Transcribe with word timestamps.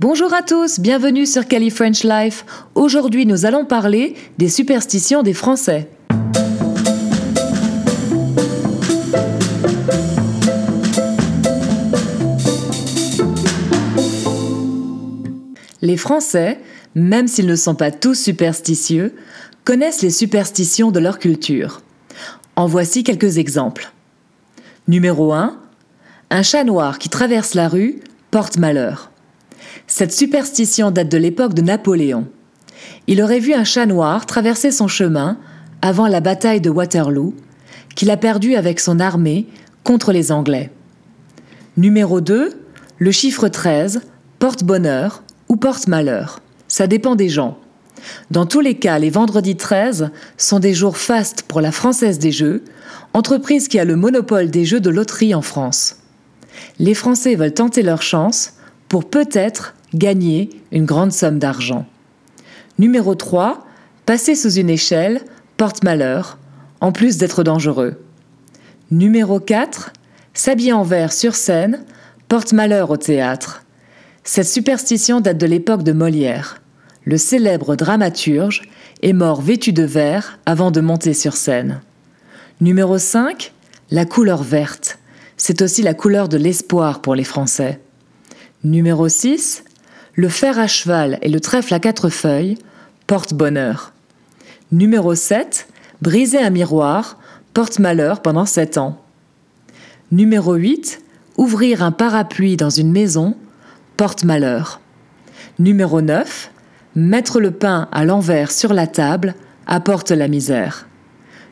Bonjour 0.00 0.32
à 0.32 0.40
tous, 0.40 0.80
bienvenue 0.80 1.26
sur 1.26 1.46
Cali 1.46 1.68
French 1.68 2.04
Life. 2.04 2.46
Aujourd'hui, 2.74 3.26
nous 3.26 3.44
allons 3.44 3.66
parler 3.66 4.14
des 4.38 4.48
superstitions 4.48 5.22
des 5.22 5.34
Français. 5.34 5.90
Les 15.82 15.98
Français, 15.98 16.58
même 16.94 17.28
s'ils 17.28 17.46
ne 17.46 17.54
sont 17.54 17.74
pas 17.74 17.90
tous 17.90 18.14
superstitieux, 18.14 19.14
connaissent 19.64 20.00
les 20.00 20.08
superstitions 20.08 20.90
de 20.90 20.98
leur 20.98 21.18
culture. 21.18 21.82
En 22.56 22.64
voici 22.64 23.04
quelques 23.04 23.36
exemples. 23.36 23.92
Numéro 24.88 25.34
1. 25.34 25.58
Un 26.30 26.42
chat 26.42 26.64
noir 26.64 26.98
qui 26.98 27.10
traverse 27.10 27.52
la 27.52 27.68
rue 27.68 28.00
porte 28.30 28.56
malheur. 28.56 29.09
Cette 29.86 30.12
superstition 30.12 30.90
date 30.90 31.10
de 31.10 31.18
l'époque 31.18 31.54
de 31.54 31.62
Napoléon. 31.62 32.26
Il 33.06 33.22
aurait 33.22 33.40
vu 33.40 33.54
un 33.54 33.64
chat 33.64 33.86
noir 33.86 34.26
traverser 34.26 34.70
son 34.70 34.88
chemin 34.88 35.38
avant 35.82 36.06
la 36.06 36.20
bataille 36.20 36.60
de 36.60 36.70
Waterloo, 36.70 37.34
qu'il 37.94 38.10
a 38.10 38.16
perdu 38.16 38.54
avec 38.54 38.80
son 38.80 39.00
armée 39.00 39.46
contre 39.84 40.12
les 40.12 40.32
Anglais. 40.32 40.70
Numéro 41.76 42.20
2, 42.20 42.52
le 42.98 43.10
chiffre 43.10 43.48
13 43.48 44.02
porte 44.38 44.64
bonheur 44.64 45.22
ou 45.48 45.56
porte 45.56 45.88
malheur. 45.88 46.40
Ça 46.68 46.86
dépend 46.86 47.16
des 47.16 47.28
gens. 47.28 47.58
Dans 48.30 48.46
tous 48.46 48.60
les 48.60 48.76
cas, 48.76 48.98
les 48.98 49.10
vendredis 49.10 49.56
13 49.56 50.10
sont 50.36 50.58
des 50.58 50.74
jours 50.74 50.96
fastes 50.96 51.42
pour 51.42 51.60
la 51.60 51.72
Française 51.72 52.18
des 52.18 52.32
Jeux, 52.32 52.64
entreprise 53.12 53.68
qui 53.68 53.78
a 53.78 53.84
le 53.84 53.96
monopole 53.96 54.50
des 54.50 54.64
jeux 54.64 54.80
de 54.80 54.90
loterie 54.90 55.34
en 55.34 55.42
France. 55.42 55.96
Les 56.78 56.94
Français 56.94 57.34
veulent 57.34 57.54
tenter 57.54 57.82
leur 57.82 58.02
chance 58.02 58.54
pour 58.90 59.08
peut-être 59.08 59.74
gagner 59.94 60.50
une 60.72 60.84
grande 60.84 61.12
somme 61.12 61.38
d'argent. 61.38 61.86
Numéro 62.78 63.14
3, 63.14 63.64
passer 64.04 64.34
sous 64.34 64.54
une 64.54 64.68
échelle 64.68 65.22
porte 65.56 65.84
malheur, 65.84 66.38
en 66.80 66.90
plus 66.90 67.16
d'être 67.16 67.44
dangereux. 67.44 68.02
Numéro 68.90 69.38
4, 69.38 69.92
s'habiller 70.34 70.72
en 70.72 70.82
vert 70.82 71.12
sur 71.12 71.36
scène 71.36 71.84
porte 72.26 72.52
malheur 72.52 72.90
au 72.90 72.96
théâtre. 72.96 73.62
Cette 74.24 74.48
superstition 74.48 75.20
date 75.20 75.38
de 75.38 75.46
l'époque 75.46 75.84
de 75.84 75.92
Molière. 75.92 76.60
Le 77.04 77.16
célèbre 77.16 77.76
dramaturge 77.76 78.62
est 79.02 79.12
mort 79.12 79.40
vêtu 79.40 79.72
de 79.72 79.84
vert 79.84 80.40
avant 80.46 80.72
de 80.72 80.80
monter 80.80 81.14
sur 81.14 81.34
scène. 81.34 81.80
Numéro 82.60 82.98
5, 82.98 83.52
la 83.92 84.04
couleur 84.04 84.42
verte. 84.42 84.98
C'est 85.36 85.62
aussi 85.62 85.82
la 85.82 85.94
couleur 85.94 86.28
de 86.28 86.36
l'espoir 86.36 87.00
pour 87.00 87.14
les 87.14 87.24
Français. 87.24 87.80
Numéro 88.62 89.08
6, 89.08 89.64
le 90.16 90.28
fer 90.28 90.58
à 90.58 90.66
cheval 90.66 91.18
et 91.22 91.30
le 91.30 91.40
trèfle 91.40 91.72
à 91.72 91.80
quatre 91.80 92.10
feuilles 92.10 92.58
portent 93.06 93.32
bonheur. 93.32 93.94
Numéro 94.70 95.14
7. 95.14 95.66
Briser 96.02 96.40
un 96.40 96.50
miroir 96.50 97.18
porte 97.54 97.78
malheur 97.78 98.20
pendant 98.20 98.44
7 98.44 98.76
ans. 98.76 99.00
Numéro 100.12 100.56
8. 100.56 101.00
Ouvrir 101.38 101.82
un 101.82 101.90
parapluie 101.90 102.58
dans 102.58 102.68
une 102.68 102.92
maison 102.92 103.34
porte 103.96 104.24
malheur. 104.24 104.82
Numéro 105.58 106.02
9. 106.02 106.50
Mettre 106.96 107.40
le 107.40 107.52
pain 107.52 107.88
à 107.92 108.04
l'envers 108.04 108.52
sur 108.52 108.74
la 108.74 108.86
table 108.86 109.36
apporte 109.66 110.10
la 110.10 110.28
misère. 110.28 110.86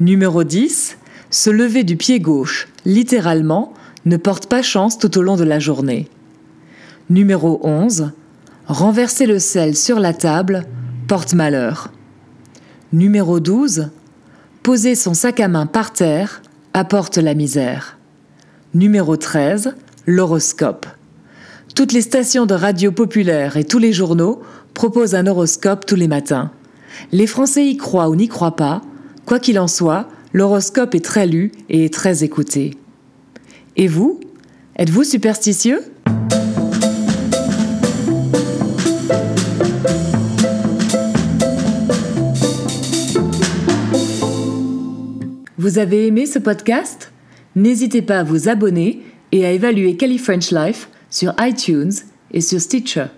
Numéro 0.00 0.44
10. 0.44 0.98
Se 1.30 1.48
lever 1.48 1.82
du 1.82 1.96
pied 1.96 2.20
gauche, 2.20 2.68
littéralement, 2.84 3.72
ne 4.04 4.18
porte 4.18 4.48
pas 4.48 4.60
chance 4.60 4.98
tout 4.98 5.16
au 5.16 5.22
long 5.22 5.36
de 5.36 5.44
la 5.44 5.60
journée. 5.60 6.10
Numéro 7.10 7.58
11. 7.64 8.12
Renverser 8.68 9.26
le 9.26 9.40
sel 9.40 9.74
sur 9.74 9.98
la 9.98 10.14
table 10.14 10.64
porte 11.08 11.34
malheur. 11.34 11.90
Numéro 12.92 13.40
12. 13.40 13.90
Poser 14.62 14.94
son 14.94 15.12
sac 15.12 15.40
à 15.40 15.48
main 15.48 15.66
par 15.66 15.92
terre 15.92 16.40
apporte 16.72 17.18
la 17.18 17.34
misère. 17.34 17.98
Numéro 18.74 19.16
13. 19.16 19.74
L'horoscope. 20.06 20.86
Toutes 21.74 21.92
les 21.92 22.02
stations 22.02 22.46
de 22.46 22.54
radio 22.54 22.92
populaires 22.92 23.56
et 23.56 23.64
tous 23.64 23.80
les 23.80 23.92
journaux 23.92 24.40
proposent 24.72 25.16
un 25.16 25.26
horoscope 25.26 25.86
tous 25.86 25.96
les 25.96 26.06
matins. 26.06 26.52
Les 27.10 27.26
Français 27.26 27.66
y 27.66 27.76
croient 27.76 28.08
ou 28.08 28.14
n'y 28.14 28.28
croient 28.28 28.54
pas, 28.54 28.82
quoi 29.26 29.40
qu'il 29.40 29.58
en 29.58 29.66
soit, 29.66 30.06
l'horoscope 30.32 30.94
est 30.94 31.04
très 31.04 31.26
lu 31.26 31.50
et 31.70 31.90
très 31.90 32.22
écouté. 32.22 32.78
Et 33.74 33.88
vous? 33.88 34.20
Êtes-vous 34.76 35.02
superstitieux? 35.02 35.82
Vous 45.60 45.76
avez 45.76 46.06
aimé 46.06 46.24
ce 46.24 46.38
podcast? 46.38 47.12
N'hésitez 47.54 48.00
pas 48.00 48.20
à 48.20 48.22
vous 48.22 48.48
abonner 48.48 49.02
et 49.30 49.44
à 49.44 49.52
évaluer 49.52 49.94
Cali 49.94 50.16
French 50.16 50.52
Life 50.52 50.88
sur 51.10 51.34
iTunes 51.38 51.92
et 52.32 52.40
sur 52.40 52.58
Stitcher. 52.58 53.08